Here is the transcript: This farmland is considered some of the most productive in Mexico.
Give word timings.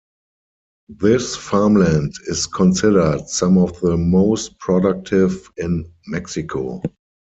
This 0.89 1.35
farmland 1.35 2.15
is 2.27 2.47
considered 2.47 3.27
some 3.27 3.59
of 3.59 3.79
the 3.81 3.95
most 3.97 4.57
productive 4.57 5.51
in 5.57 5.93
Mexico. 6.07 6.81